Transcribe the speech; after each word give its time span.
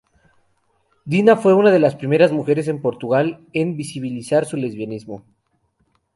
Dina 1.05 1.35
fue 1.37 1.53
una 1.53 1.69
de 1.69 1.77
las 1.77 1.95
primeras 1.95 2.31
mujeres 2.31 2.67
en 2.67 2.81
Portugal 2.81 3.45
en 3.53 3.77
visibilizar 3.77 4.45
su 4.45 4.57
lesbianismo. 4.57 5.23